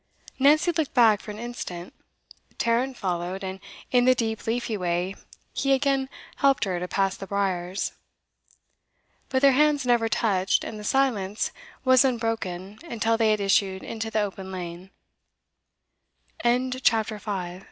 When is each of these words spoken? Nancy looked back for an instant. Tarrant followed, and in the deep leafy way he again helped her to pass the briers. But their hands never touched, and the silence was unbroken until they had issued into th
Nancy 0.39 0.71
looked 0.71 0.95
back 0.95 1.21
for 1.21 1.29
an 1.29 1.37
instant. 1.37 1.93
Tarrant 2.57 2.97
followed, 2.97 3.43
and 3.43 3.59
in 3.91 4.05
the 4.05 4.15
deep 4.15 4.47
leafy 4.47 4.75
way 4.75 5.15
he 5.53 5.73
again 5.73 6.09
helped 6.37 6.63
her 6.63 6.79
to 6.79 6.87
pass 6.87 7.15
the 7.15 7.27
briers. 7.27 7.91
But 9.29 9.43
their 9.43 9.51
hands 9.51 9.85
never 9.85 10.09
touched, 10.09 10.63
and 10.63 10.79
the 10.79 10.83
silence 10.83 11.51
was 11.85 12.03
unbroken 12.03 12.79
until 12.83 13.15
they 13.15 13.29
had 13.29 13.39
issued 13.39 13.83
into 13.83 14.09
th 14.09 14.29